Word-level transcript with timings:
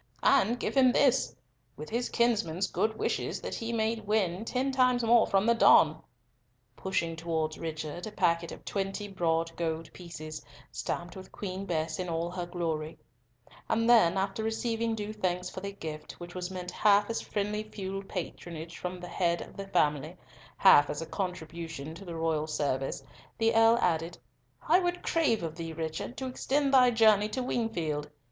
"And 0.23 0.59
give 0.59 0.73
him 0.75 0.91
this, 0.91 1.35
with 1.77 1.91
his 1.91 2.09
kinsman's 2.09 2.65
good 2.65 2.97
wishes 2.97 3.39
that 3.41 3.53
he 3.53 3.71
may 3.71 3.99
win 3.99 4.43
ten 4.45 4.71
times 4.71 5.03
more 5.03 5.27
from 5.27 5.45
the 5.45 5.53
Don," 5.53 6.01
pushing 6.75 7.15
towards 7.15 7.59
Richard 7.59 8.07
a 8.07 8.11
packet 8.11 8.51
of 8.51 8.65
twenty 8.65 9.07
broad 9.07 9.55
gold 9.55 9.93
pieces, 9.93 10.43
stamped 10.71 11.15
with 11.15 11.31
Queen 11.31 11.67
Bess 11.67 11.99
in 11.99 12.09
all 12.09 12.31
her 12.31 12.47
glory; 12.47 12.97
and 13.69 13.87
then, 13.87 14.17
after 14.17 14.41
receiving 14.41 14.95
due 14.95 15.13
thanks 15.13 15.51
for 15.51 15.59
the 15.59 15.71
gift, 15.71 16.13
which 16.13 16.33
was 16.33 16.49
meant 16.49 16.71
half 16.71 17.07
as 17.11 17.21
friendly 17.21 17.61
feudal 17.61 18.01
patronage 18.01 18.79
from 18.79 18.99
the 18.99 19.07
head 19.07 19.39
of 19.43 19.55
the 19.55 19.67
family, 19.67 20.17
half 20.57 20.89
as 20.89 21.03
a 21.03 21.05
contribution 21.05 21.93
to 21.93 22.05
the 22.05 22.15
royal 22.15 22.47
service, 22.47 23.03
the 23.37 23.53
Earl 23.53 23.77
added, 23.79 24.17
"I 24.67 24.79
would 24.79 25.03
crave 25.03 25.43
of 25.43 25.53
thee, 25.57 25.73
Richard, 25.73 26.17
to 26.17 26.25
extend 26.25 26.73
thy 26.73 26.89
journey 26.89 27.29
to 27.29 27.43
Wingfield. 27.43 28.09